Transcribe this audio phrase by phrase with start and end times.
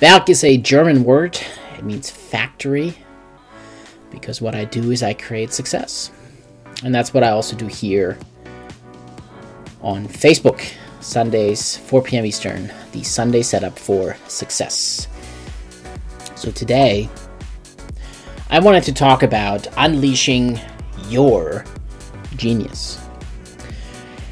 [0.00, 1.38] Werk is a German word.
[1.76, 2.94] It means factory
[4.10, 6.10] because what I do is I create success.
[6.82, 8.16] And that's what I also do here
[9.82, 12.24] on Facebook, Sundays, 4 p.m.
[12.24, 15.06] Eastern, the Sunday setup for success.
[16.34, 17.10] So today,
[18.48, 20.58] I wanted to talk about unleashing
[21.08, 21.66] your
[22.36, 22.98] genius.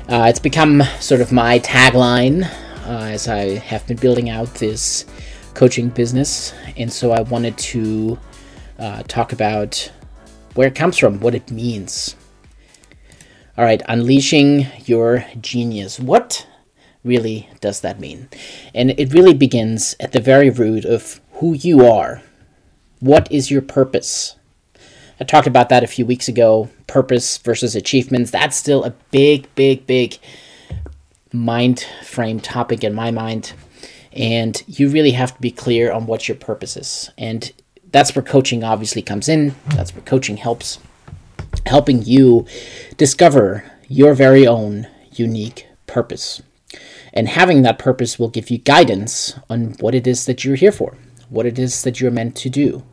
[0.08, 2.50] Uh, it's become sort of my tagline
[2.86, 5.04] uh, as I have been building out this
[5.58, 8.16] coaching business, and so I wanted to
[8.78, 9.90] uh, talk about
[10.54, 12.14] where it comes from, what it means.
[13.56, 15.98] All right, unleashing your genius.
[15.98, 16.46] What
[17.02, 18.28] really does that mean?
[18.72, 22.22] And it really begins at the very root of who you are.
[23.00, 24.36] What is your purpose?
[25.18, 28.30] I talked about that a few weeks ago purpose versus achievements.
[28.30, 30.18] That's still a big, big, big
[31.32, 33.54] mind frame topic in my mind.
[34.12, 37.10] And you really have to be clear on what your purpose is.
[37.18, 37.52] And
[37.90, 39.54] that's where coaching obviously comes in.
[39.68, 40.78] That's where coaching helps
[41.66, 42.46] helping you
[42.96, 46.42] discover your very own unique purpose.
[47.12, 50.72] And having that purpose will give you guidance on what it is that you're here
[50.72, 50.96] for,
[51.28, 52.84] what it is that you're meant to do.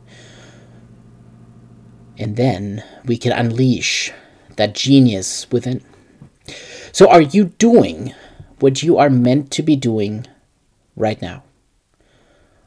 [2.18, 4.12] And then we can unleash
[4.56, 5.84] that genius within.
[6.92, 8.14] So, are you doing
[8.58, 10.26] what you are meant to be doing
[10.96, 11.44] right now?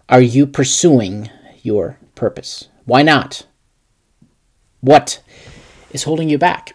[0.08, 1.30] Are you pursuing
[1.61, 2.69] your purpose?
[2.86, 3.45] Why not?
[4.81, 5.21] What
[5.91, 6.73] is holding you back?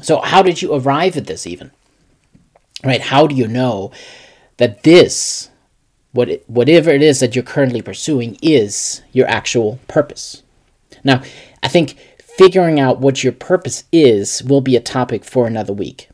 [0.00, 1.72] So, how did you arrive at this even?
[2.84, 3.00] Right?
[3.00, 3.90] How do you know
[4.58, 5.50] that this,
[6.12, 10.42] what it, whatever it is that you're currently pursuing, is your actual purpose?
[11.02, 11.22] Now,
[11.62, 16.08] I think figuring out what your purpose is will be a topic for another week.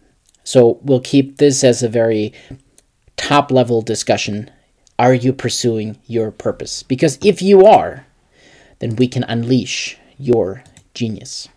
[0.44, 2.32] So, we'll keep this as a very
[3.16, 4.50] top level discussion
[4.98, 6.82] are you pursuing your purpose?
[6.82, 8.06] Because if you are,
[8.78, 10.62] then we can unleash your
[10.94, 11.48] genius.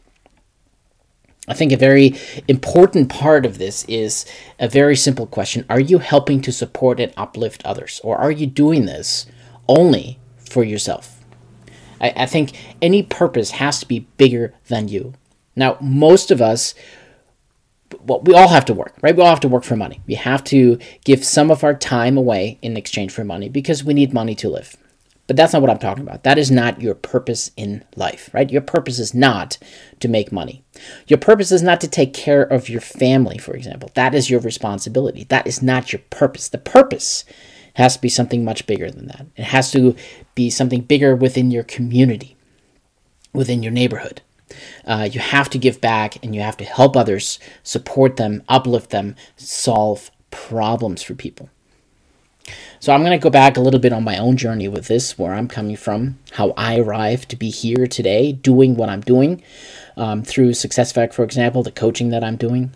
[1.48, 2.16] I think a very
[2.48, 4.26] important part of this is
[4.60, 8.02] a very simple question Are you helping to support and uplift others?
[8.04, 9.28] Or are you doing this
[9.68, 11.24] only for yourself?
[12.02, 12.52] I, I think
[12.82, 15.14] any purpose has to be bigger than you.
[15.56, 16.74] Now, most of us
[18.02, 19.16] well, we all have to work, right?
[19.16, 20.02] We all have to work for money.
[20.08, 23.94] We have to give some of our time away in exchange for money because we
[23.94, 24.76] need money to live.
[25.28, 26.24] But that's not what I'm talking about.
[26.24, 28.50] That is not your purpose in life, right?
[28.50, 29.58] Your purpose is not
[30.00, 30.64] to make money.
[31.08, 33.92] Your purpose is not to take care of your family, for example.
[33.94, 35.26] That is your responsibility.
[35.26, 36.48] That is not your purpose.
[36.48, 37.26] The purpose
[37.74, 39.28] has to be something much bigger than that.
[39.36, 39.96] It has to
[40.34, 42.38] be something bigger within your community,
[43.34, 44.22] within your neighborhood.
[44.86, 48.90] Uh, you have to give back and you have to help others, support them, uplift
[48.90, 51.50] them, solve problems for people.
[52.80, 55.18] So I'm going to go back a little bit on my own journey with this,
[55.18, 59.44] where I'm coming from, how I arrived to be here today, doing what I'm doing
[59.98, 62.72] um, through SuccessFactor, for example, the coaching that I'm doing.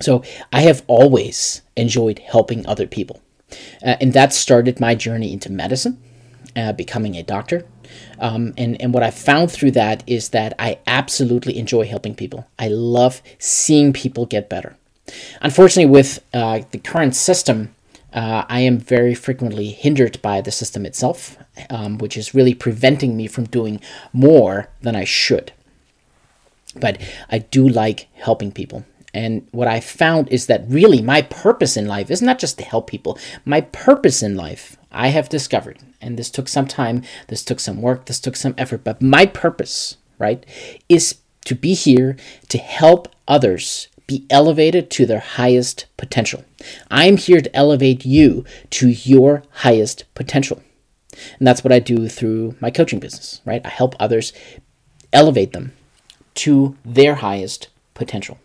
[0.00, 3.22] So I have always enjoyed helping other people.
[3.82, 6.02] Uh, and that started my journey into medicine,
[6.54, 7.64] uh, becoming a doctor.
[8.18, 12.46] Um, and, and what I found through that is that I absolutely enjoy helping people.
[12.58, 14.76] I love seeing people get better.
[15.40, 17.74] Unfortunately, with uh, the current system,
[18.12, 21.36] uh, I am very frequently hindered by the system itself,
[21.70, 23.80] um, which is really preventing me from doing
[24.12, 25.52] more than I should.
[26.74, 27.00] But
[27.30, 28.84] I do like helping people.
[29.14, 32.64] And what I found is that really my purpose in life is not just to
[32.64, 33.18] help people.
[33.44, 37.82] My purpose in life, I have discovered, and this took some time, this took some
[37.82, 40.44] work, this took some effort, but my purpose, right,
[40.88, 42.16] is to be here
[42.48, 46.44] to help others be elevated to their highest potential.
[46.90, 50.62] I'm here to elevate you to your highest potential.
[51.38, 53.64] And that's what I do through my coaching business, right?
[53.64, 54.32] I help others
[55.12, 55.72] elevate them
[56.36, 58.38] to their highest potential.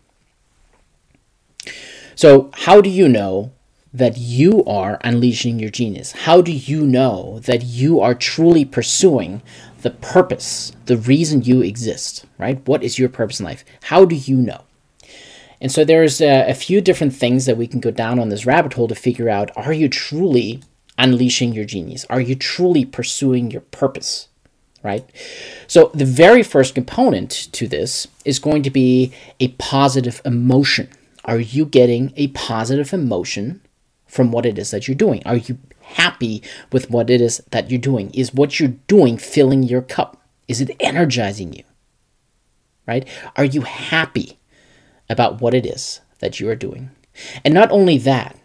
[2.15, 3.51] So, how do you know
[3.93, 6.11] that you are unleashing your genius?
[6.11, 9.41] How do you know that you are truly pursuing
[9.83, 12.65] the purpose, the reason you exist, right?
[12.67, 13.63] What is your purpose in life?
[13.83, 14.61] How do you know?
[15.61, 18.45] And so there's a, a, few different things that we can go down on this
[18.45, 20.61] rabbit hole to figure out are you truly
[20.97, 22.05] unleashing your genius?
[22.09, 24.27] Are you truly pursuing your purpose?
[24.83, 25.09] Right?
[25.67, 30.89] So the very first component to this is going to be a positive emotion.
[31.23, 33.61] Are you getting a positive emotion
[34.13, 35.21] from what it is that you're doing?
[35.25, 38.11] Are you happy with what it is that you're doing?
[38.13, 40.21] Is what you're doing filling your cup?
[40.47, 41.63] Is it energizing you?
[42.85, 43.07] Right?
[43.35, 44.37] Are you happy
[45.09, 46.89] about what it is that you are doing.
[47.43, 48.37] And not only that,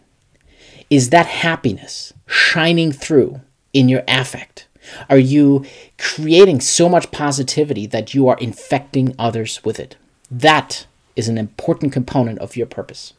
[0.91, 3.41] is that happiness shining through
[3.73, 4.67] in your affect?
[5.09, 5.65] Are you
[5.99, 9.97] creating so much positivity that you are infecting others with it?
[10.31, 13.13] That is an important component of your purpose.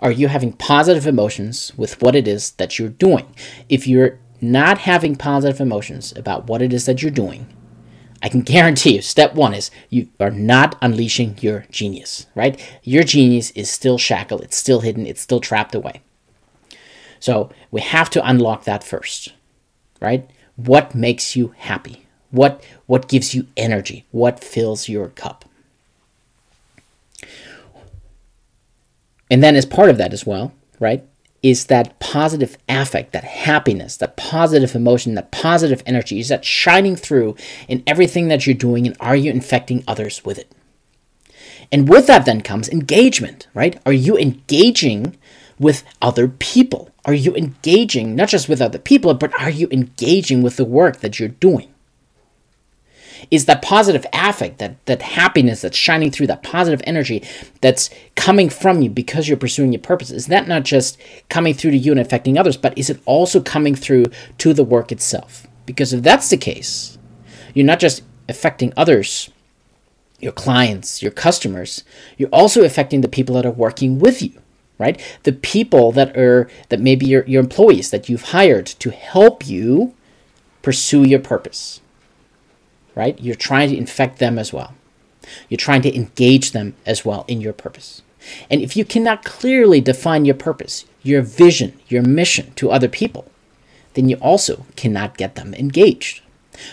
[0.00, 3.34] Are you having positive emotions with what it is that you're doing?
[3.68, 7.46] If you're not having positive emotions about what it is that you're doing,
[8.22, 12.60] I can guarantee you, step one is you are not unleashing your genius, right?
[12.82, 16.02] Your genius is still shackled, it's still hidden, it's still trapped away.
[17.18, 19.32] So we have to unlock that first,
[20.00, 20.28] right?
[20.56, 22.06] What makes you happy?
[22.30, 24.06] What what gives you energy?
[24.10, 25.45] What fills your cup?
[29.30, 31.04] And then as part of that as well, right?
[31.42, 36.18] is that positive affect, that happiness, that positive emotion, that positive energy?
[36.18, 37.36] Is that shining through
[37.68, 40.50] in everything that you're doing, and are you infecting others with it?
[41.70, 43.80] And with that then comes engagement, right?
[43.86, 45.16] Are you engaging
[45.56, 46.90] with other people?
[47.04, 50.98] Are you engaging not just with other people, but are you engaging with the work
[50.98, 51.72] that you're doing?
[53.30, 57.22] Is that positive affect, that, that happiness that's shining through, that positive energy
[57.60, 60.10] that's coming from you because you're pursuing your purpose.
[60.10, 63.40] Is that not just coming through to you and affecting others, but is it also
[63.40, 64.04] coming through
[64.38, 65.46] to the work itself?
[65.64, 66.98] Because if that's the case,
[67.54, 69.30] you're not just affecting others,
[70.20, 71.84] your clients, your customers,
[72.16, 74.40] you're also affecting the people that are working with you
[74.78, 79.46] right the people that are that maybe your, your employees that you've hired to help
[79.46, 79.94] you
[80.62, 81.80] pursue your purpose
[82.96, 83.20] right?
[83.20, 84.74] You're trying to infect them as well.
[85.48, 88.02] You're trying to engage them as well in your purpose.
[88.50, 93.30] And if you cannot clearly define your purpose, your vision, your mission to other people,
[93.94, 96.22] then you also cannot get them engaged.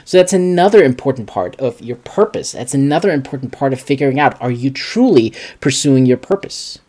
[0.05, 2.53] So that's another important part of your purpose.
[2.53, 6.79] That's another important part of figuring out are you truly pursuing your purpose?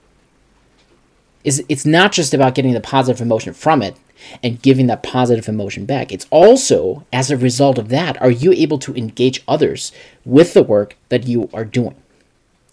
[1.45, 3.97] Is it's not just about getting the positive emotion from it,
[4.43, 6.13] and giving that positive emotion back.
[6.13, 9.93] It's also, as a result of that, are you able to engage others
[10.25, 11.97] with the work that you are doing?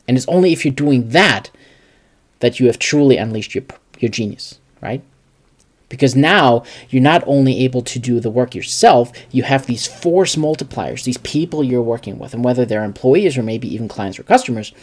[0.08, 1.50] And it's only if you're doing that
[2.40, 3.64] that you have truly unleashed your,
[4.00, 5.04] your genius, right?
[5.90, 10.36] Because now you're not only able to do the work yourself, you have these force
[10.36, 14.24] multipliers, these people you're working with, and whether they're employees or maybe even clients or
[14.24, 14.74] customers,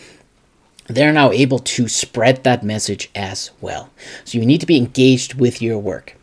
[0.89, 3.91] they're now able to spread that message as well.
[4.25, 6.17] So you need to be engaged with your work.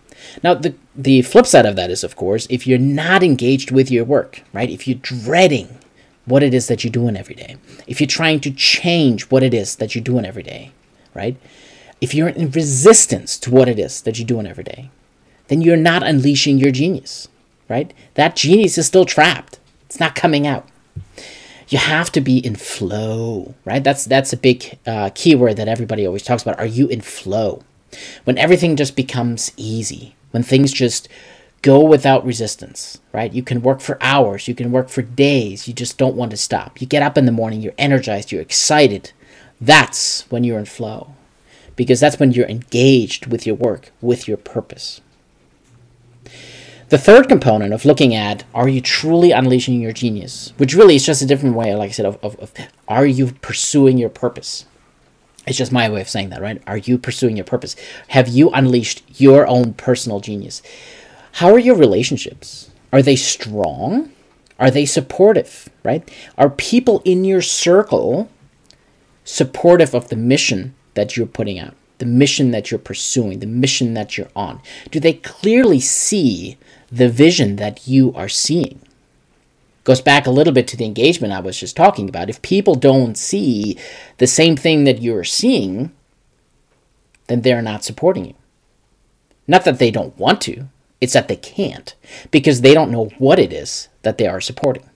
[0.43, 3.91] Now, the, the flip side of that is, of course, if you're not engaged with
[3.91, 4.69] your work, right?
[4.69, 5.77] If you're dreading
[6.25, 9.53] what it is that you're doing every day, if you're trying to change what it
[9.53, 10.71] is that you're doing every day,
[11.13, 11.37] right?
[12.01, 14.89] If you're in resistance to what it is that you're doing every day,
[15.47, 17.27] then you're not unleashing your genius,
[17.69, 17.93] right?
[18.15, 19.59] That genius is still trapped.
[19.85, 20.67] It's not coming out.
[21.67, 23.83] You have to be in flow, right?
[23.83, 26.59] That's that's a big uh, keyword that everybody always talks about.
[26.59, 27.63] Are you in flow?
[28.23, 31.07] When everything just becomes easy, when things just
[31.61, 33.33] go without resistance, right?
[33.33, 36.37] You can work for hours, you can work for days, you just don't want to
[36.37, 36.79] stop.
[36.79, 39.11] You get up in the morning, you're energized, you're excited.
[39.59, 41.15] That's when you're in flow.
[41.75, 45.01] Because that's when you're engaged with your work, with your purpose.
[46.89, 51.05] The third component of looking at are you truly unleashing your genius, which really is
[51.05, 52.53] just a different way, like I said, of, of, of
[52.87, 54.65] are you pursuing your purpose?
[55.47, 56.61] It's just my way of saying that, right?
[56.67, 57.75] Are you pursuing your purpose?
[58.09, 60.61] Have you unleashed your own personal genius?
[61.33, 62.69] How are your relationships?
[62.93, 64.11] Are they strong?
[64.59, 66.09] Are they supportive, right?
[66.37, 68.29] Are people in your circle
[69.23, 73.95] supportive of the mission that you're putting out, the mission that you're pursuing, the mission
[73.95, 74.61] that you're on?
[74.91, 76.57] Do they clearly see
[76.91, 78.79] the vision that you are seeing?
[79.85, 82.29] goes back a little bit to the engagement I was just talking about.
[82.29, 83.77] If people don't see
[84.17, 85.91] the same thing that you're seeing,
[87.27, 88.33] then they're not supporting you.
[89.47, 90.67] Not that they don't want to,
[90.99, 91.95] it's that they can't
[92.31, 94.89] because they don't know what it is that they are supporting.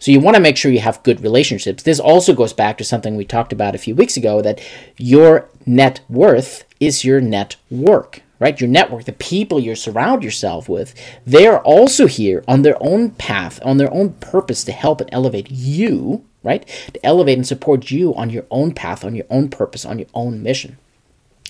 [0.00, 1.82] So you want to make sure you have good relationships.
[1.82, 4.60] This also goes back to something we talked about a few weeks ago that
[4.96, 8.60] your net worth is your net work right?
[8.60, 10.94] Your network, the people you surround yourself with,
[11.26, 15.50] they're also here on their own path, on their own purpose to help and elevate
[15.50, 16.66] you, right?
[16.94, 20.08] To elevate and support you on your own path, on your own purpose, on your
[20.14, 20.78] own mission.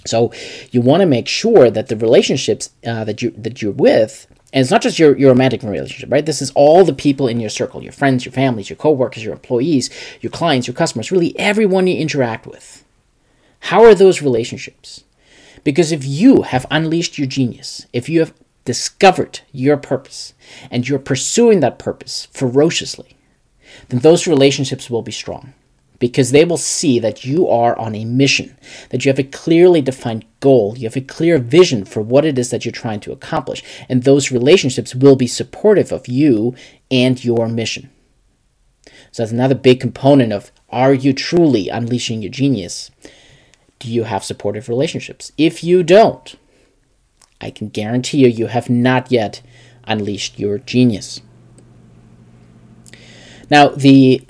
[0.07, 0.33] So
[0.71, 4.63] you want to make sure that the relationships uh, that you that you're with, and
[4.63, 6.25] it's not just your, your romantic relationship, right?
[6.25, 9.35] This is all the people in your circle, your friends, your families, your coworkers, your
[9.35, 9.91] employees,
[10.21, 12.85] your clients, your customers, really everyone you interact with.
[13.61, 15.05] How are those relationships?
[15.65, 18.35] Because if you have unleashed your genius, if you have
[18.65, 20.35] discovered your purpose,
[20.71, 23.17] and you're pursuing that purpose ferociously,
[23.89, 25.55] then those relationships will be strong.
[25.99, 28.57] because they will see that you are on a mission,
[28.91, 32.39] that you have a clearly defined goal, you have a clear vision for what it
[32.39, 36.55] is that you're trying to accomplish, and those relationships will be supportive of you
[36.91, 37.91] and your mission.
[39.11, 42.91] So that's another big component of are you truly unleashing your genius?
[43.79, 45.33] Do you have supportive relationships?
[45.39, 46.35] If you don't,
[47.41, 49.41] I can guarantee you, you have not yet
[49.85, 51.21] unleashed your genius.
[53.51, 54.23] Now, the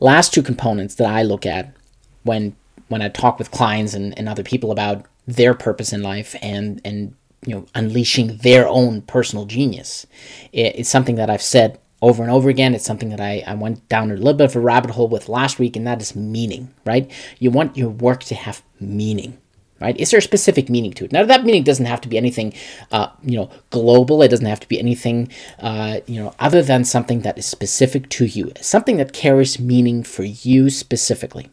[0.00, 1.74] last two components that I look at
[2.22, 2.56] when
[2.88, 6.80] when I talk with clients and, and other people about their purpose in life and
[6.84, 7.14] and
[7.46, 10.06] you know unleashing their own personal genius,
[10.52, 12.74] it, it's something that I've said over and over again.
[12.74, 15.28] It's something that I, I went down a little bit of a rabbit hole with
[15.28, 17.10] last week, and that is meaning, right?
[17.38, 19.38] You want your work to have meaning
[19.80, 19.98] right?
[19.98, 21.12] Is there a specific meaning to it?
[21.12, 22.54] Now, that meaning doesn't have to be anything,
[22.90, 24.22] uh, you know, global.
[24.22, 28.08] It doesn't have to be anything, uh, you know, other than something that is specific
[28.10, 31.50] to you, something that carries meaning for you specifically.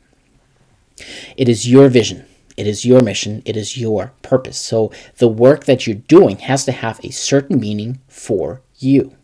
[1.35, 2.25] It is your vision.
[2.55, 3.41] It is your mission.
[3.43, 4.57] It is your purpose.
[4.57, 9.15] So the work that you're doing has to have a certain meaning for you.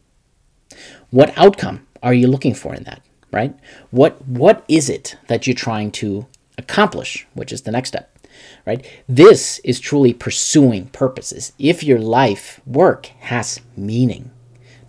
[1.09, 3.01] What outcome are you looking for in that?
[3.31, 3.55] Right?
[3.91, 7.27] What what is it that you're trying to accomplish?
[7.33, 8.17] Which is the next step
[8.65, 8.85] right?
[9.07, 11.53] This is truly pursuing purposes.
[11.57, 14.31] If your life work has meaning.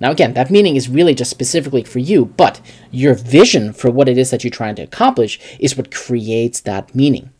[0.00, 4.08] Now, again, that meaning is really just specifically for you, but your vision for what
[4.08, 7.30] it is that you're trying to accomplish is what creates that meaning.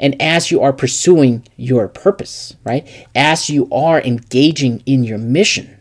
[0.00, 5.78] And as you are pursuing your purpose, right, as you are engaging in your mission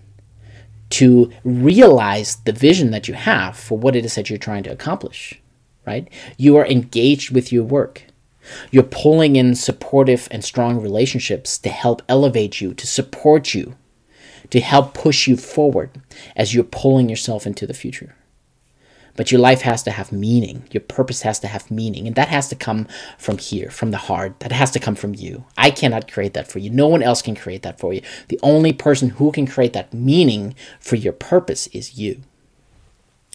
[0.92, 4.72] to realize the vision that you have for what it is that you're trying to
[4.72, 5.42] accomplish,
[5.86, 6.08] right,
[6.38, 8.04] you are engaged with your work.
[8.72, 13.76] You're pulling in supportive and strong relationships to help elevate you, to support you,
[14.50, 16.02] to help push you forward
[16.36, 18.16] as you're pulling yourself into the future.
[19.16, 20.64] But your life has to have meaning.
[20.72, 22.08] Your purpose has to have meaning.
[22.08, 22.88] And that has to come
[23.18, 24.40] from here, from the heart.
[24.40, 25.46] That has to come from you.
[25.58, 26.70] I cannot create that for you.
[26.70, 28.02] No one else can create that for you.
[28.30, 32.22] The only person who can create that meaning for your purpose is you.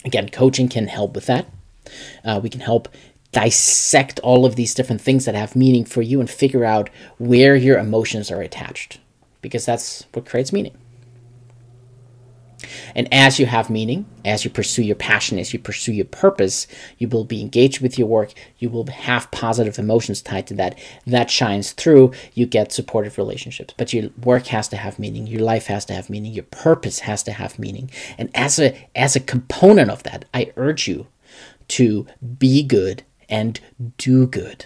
[0.05, 1.47] Again, coaching can help with that.
[2.23, 2.87] Uh, we can help
[3.31, 7.55] dissect all of these different things that have meaning for you and figure out where
[7.55, 8.99] your emotions are attached
[9.41, 10.75] because that's what creates meaning.
[12.95, 16.67] And as you have meaning, as you pursue your passion, as you pursue your purpose,
[16.97, 18.33] you will be engaged with your work.
[18.59, 20.77] You will have positive emotions tied to that.
[21.05, 22.13] That shines through.
[22.33, 23.73] You get supportive relationships.
[23.77, 25.27] But your work has to have meaning.
[25.27, 26.33] Your life has to have meaning.
[26.33, 27.89] Your purpose has to have meaning.
[28.17, 31.07] And as a as a component of that, I urge you
[31.69, 32.07] to
[32.37, 33.59] be good and
[33.97, 34.65] do good.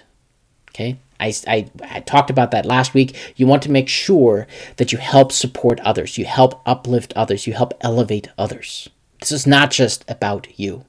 [0.70, 1.00] Okay?
[1.22, 3.16] I, I, I, talked about that last week.
[3.36, 4.48] You want to make sure
[4.78, 8.90] that you help support others, you help uplift others, you help elevate others.
[9.20, 10.86] This is not just about you.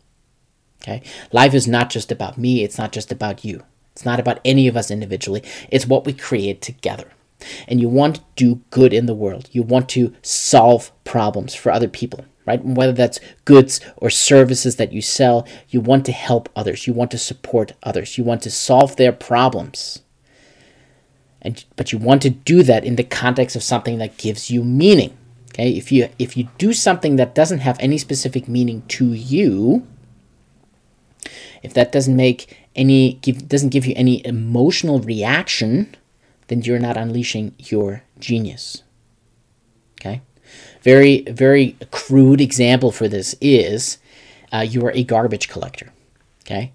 [0.82, 1.02] Okay?
[1.30, 3.62] Life is not just about me, it's not just about you.
[3.92, 5.42] It's not about any of us individually.
[5.70, 7.10] It's what we create together.
[7.68, 9.50] And you want to do good in the world.
[9.52, 12.64] You want to solve problems for other people right?
[12.64, 17.10] Whether that's goods or services that you sell, you want to help others, you want
[17.12, 20.01] to support others, you want to solve their problems.
[21.42, 24.64] And but you want to do that in the context of something that gives you
[24.64, 25.16] meaning.
[25.50, 25.70] Okay?
[25.70, 29.86] If you if you do something that doesn't have any specific meaning to you,
[31.62, 35.94] if that doesn't make any give doesn't give you any emotional reaction,
[36.46, 38.82] then you're not unleashing your genius.
[40.00, 40.22] Okay?
[40.82, 43.98] very very crude example for this is
[44.52, 45.92] uh, you are a garbage collector.
[46.44, 46.72] Okay,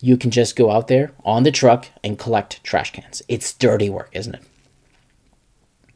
[0.00, 3.22] you can just go out there on the truck and collect trash cans.
[3.28, 4.42] It's dirty work, isn't it?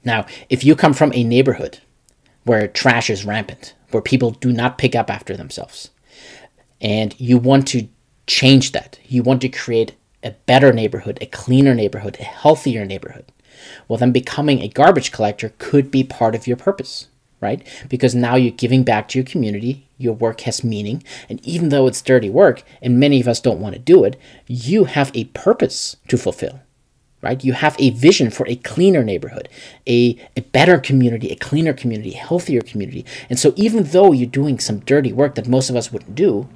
[0.04, 1.78] Now, if you come from a neighborhood
[2.44, 5.90] where trash is rampant, where people do not pick up after themselves,
[6.80, 7.88] and you want to
[8.26, 9.94] change that, you want to create
[10.24, 13.26] a better neighborhood, a cleaner neighborhood, a healthier neighborhood,
[13.86, 17.06] well, then becoming a garbage collector could be part of your purpose
[17.42, 17.66] right?
[17.90, 21.86] Because now you're giving back to your community, your work has meaning, and even though
[21.86, 25.24] it's dirty work, and many of us don't want to do it, you have a
[25.26, 26.60] purpose to fulfill,
[27.22, 27.44] right?
[27.44, 29.48] You have a vision for a cleaner neighborhood,
[29.86, 33.06] a, a better community, a cleaner community, a healthier community.
[33.30, 36.48] And so even though you're doing some dirty work that most of us wouldn't do,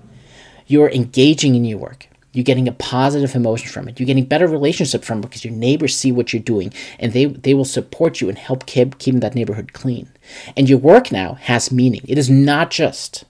[0.66, 2.08] you're engaging in your work.
[2.36, 3.98] You're getting a positive emotion from it.
[3.98, 7.24] You're getting better relationship from it because your neighbors see what you're doing and they,
[7.24, 10.10] they will support you and help keep keeping that neighborhood clean.
[10.54, 12.02] And your work now has meaning.
[12.06, 13.24] It is not just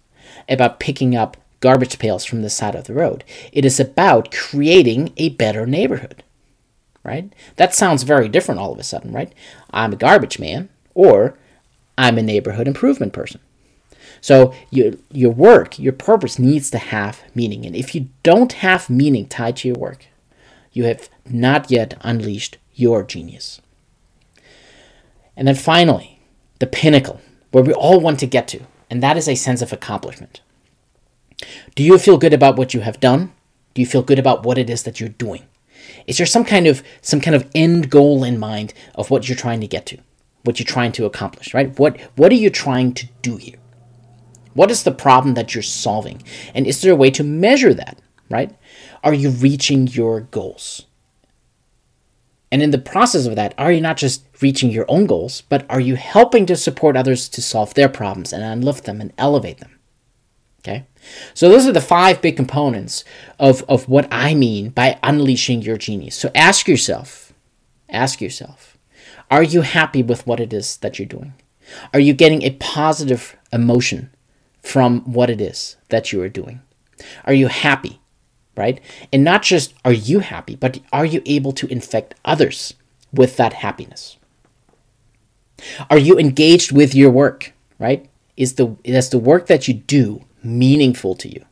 [0.49, 3.25] about picking up garbage pails from the side of the road.
[3.53, 6.23] It is about creating a better neighborhood.
[7.03, 7.33] Right?
[7.55, 9.33] That sounds very different all of a sudden, right?
[9.71, 11.39] I'm a garbage man or
[11.97, 13.41] I'm a neighborhood improvement person.
[14.21, 17.65] So your your work, your purpose needs to have meaning.
[17.65, 20.07] And if you don't have meaning tied to your work,
[20.73, 23.61] you have not yet unleashed your genius.
[25.37, 26.21] And then finally,
[26.59, 29.73] the pinnacle, where we all want to get to, and that is a sense of
[29.73, 30.41] accomplishment.
[31.75, 33.33] Do you feel good about what you have done?
[33.75, 35.45] Do you feel good about what it is that you're doing?
[36.07, 39.37] Is there some kind of some kind of end goal in mind of what you're
[39.37, 39.99] trying to get to?
[40.45, 41.79] What you're trying to accomplish, right?
[41.79, 43.59] What what are you trying to do here?
[44.55, 46.23] What is the problem that you're solving?
[46.55, 47.99] And is there a way to measure that,
[48.31, 48.57] right?
[49.05, 50.87] Are you reaching your goals?
[52.53, 55.67] And in the process of that, are you not just reaching your own goals, but
[55.69, 59.59] are you helping to support others to solve their problems and uplift them and elevate
[59.59, 59.79] them?
[60.61, 60.87] Okay?
[61.35, 63.05] So those are the five big components
[63.39, 66.17] of, of what I mean by unleashing your genius.
[66.17, 67.33] So ask yourself,
[67.89, 68.77] ask yourself,
[69.31, 71.35] are you happy with what it is that you're doing?
[71.93, 74.11] Are you getting a positive emotion
[74.63, 76.61] from what it is that you are doing?
[77.25, 78.01] Are you happy?
[78.57, 78.81] Right?
[79.13, 82.75] And not just are you happy, but are you able to infect others
[83.13, 84.17] with that happiness?
[85.91, 87.53] Are you engaged with your work?
[87.79, 88.09] Right?
[88.37, 91.45] Is the is the work that you do meaningful to you?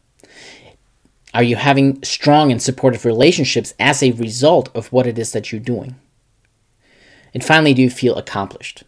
[1.35, 5.51] Are you having strong and supportive relationships as a result of what it is that
[5.51, 5.97] you're doing?
[7.35, 8.85] And finally, do you feel accomplished?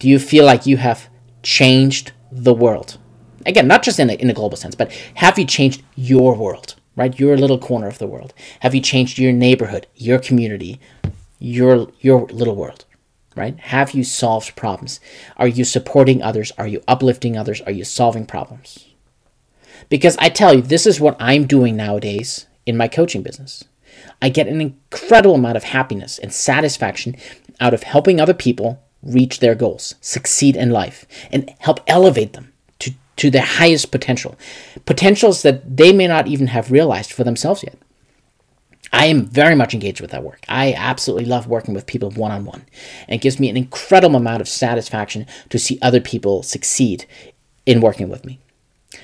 [0.00, 1.08] Do you feel like you have
[1.44, 2.98] changed the world?
[3.46, 6.74] Again, not just in a, in a global sense, but have you changed your world,
[7.00, 7.18] right?
[7.18, 8.34] Your little corner of the world.
[8.60, 10.78] Have you changed your neighborhood, your community,
[11.38, 12.84] your, your little world?
[13.36, 13.58] right?
[13.60, 15.00] Have you solved problems?
[15.38, 16.52] Are you supporting others?
[16.58, 17.62] Are you uplifting others?
[17.62, 18.86] Are you solving problems?
[19.88, 23.64] Because I tell you, this is what I'm doing nowadays in my coaching business.
[24.20, 27.16] I get an incredible amount of happiness and satisfaction
[27.60, 32.49] out of helping other people reach their goals, succeed in life, and help elevate them
[33.20, 34.36] to, their highest potential.
[34.86, 37.76] Potentials that they may not even have realized for themselves yet.
[38.92, 40.44] I am very much engaged with that work.
[40.48, 42.64] I absolutely love working with people one on one.
[43.06, 47.04] And it gives me an incredible amount of satisfaction to see other people succeed
[47.66, 48.40] in working with me.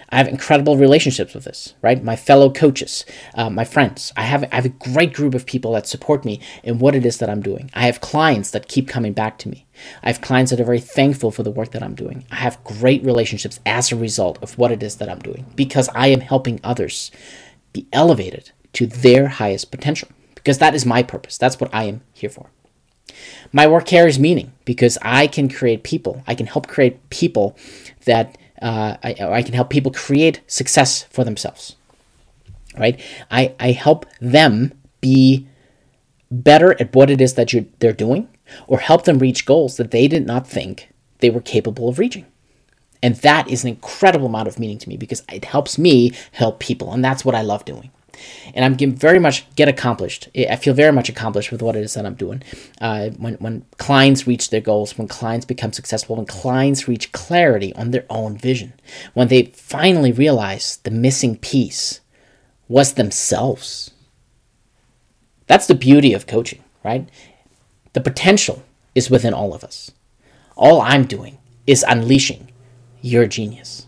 [0.08, 2.02] I have incredible relationships with this, right?
[2.02, 4.12] My fellow coaches, uh, my friends.
[4.16, 7.06] I have, I have a great group of people that support me in what it
[7.06, 7.70] is that I'm doing.
[7.72, 9.66] I have clients that keep coming back to me.
[10.02, 12.24] I have clients that are very thankful for the work that I'm doing.
[12.30, 15.88] I have great relationships as a result of what it is that I'm doing because
[15.94, 17.12] I am helping others
[17.72, 21.38] be elevated to their highest potential because that is my purpose.
[21.38, 22.50] That's what I am here for.
[23.52, 26.22] My work carries meaning because I can create people.
[26.26, 27.56] I can help create people
[28.04, 31.76] that uh, I, I can help people create success for themselves.
[32.76, 33.00] Right?
[33.30, 35.46] I, I help them be
[36.30, 38.28] better at what it is that you're, they're doing
[38.66, 42.26] or help them reach goals that they did not think they were capable of reaching.
[43.02, 46.58] And that is an incredible amount of meaning to me because it helps me help
[46.60, 46.92] people.
[46.92, 47.90] And that's what I love doing
[48.54, 50.28] and I'm very much get accomplished.
[50.36, 52.42] I feel very much accomplished with what it is that I'm doing.
[52.80, 57.74] Uh, when when clients reach their goals, when clients become successful, when clients reach clarity
[57.74, 58.72] on their own vision,
[59.14, 62.00] when they finally realize the missing piece
[62.68, 63.92] was themselves.
[65.46, 67.08] That's the beauty of coaching, right?
[67.92, 69.92] The potential is within all of us.
[70.56, 72.50] All I'm doing is unleashing
[73.00, 73.85] your genius.